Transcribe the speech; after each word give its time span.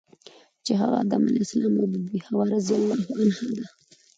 چی 0.65 0.71
هغه 0.81 0.95
ادم 1.03 1.23
علیه 1.29 1.43
السلام 1.45 1.73
او 1.77 1.85
بی 1.91 1.99
بی 2.07 2.17
حوا 2.27 2.43
رضی 2.55 2.73
الله 2.77 2.99
عنها 3.21 3.47
ده. 3.57 3.65